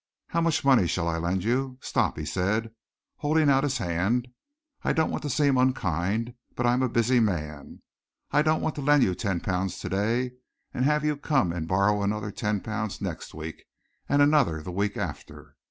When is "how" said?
0.29-0.41